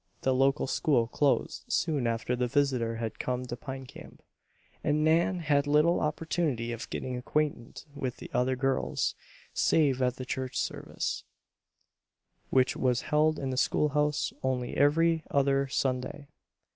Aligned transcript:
The 0.23 0.33
local 0.33 0.65
school 0.65 1.05
closed 1.05 1.63
soon 1.67 2.07
after 2.07 2.35
the 2.35 2.47
visitor 2.47 2.95
had 2.95 3.19
come 3.19 3.45
to 3.45 3.55
Pine 3.55 3.85
Camp, 3.85 4.23
and 4.83 5.03
Nan 5.03 5.41
had 5.41 5.67
little 5.67 5.99
opportunity 5.99 6.71
of 6.71 6.89
getting 6.89 7.15
acquainted 7.15 7.83
with 7.93 8.23
other 8.33 8.55
girls, 8.55 9.13
save 9.53 10.01
at 10.01 10.15
the 10.15 10.25
church 10.25 10.57
service, 10.57 11.23
which 12.49 12.75
was 12.75 13.01
held 13.13 13.37
in 13.37 13.51
the 13.51 13.57
schoolhouse 13.57 14.33
only 14.41 14.75
every 14.75 15.23
other 15.29 15.67
Sunday. 15.67 16.29